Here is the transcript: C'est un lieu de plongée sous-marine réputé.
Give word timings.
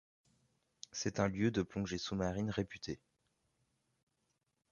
C'est 0.91 1.19
un 1.19 1.27
lieu 1.27 1.51
de 1.51 1.61
plongée 1.61 1.99
sous-marine 1.99 2.49
réputé. 2.49 2.99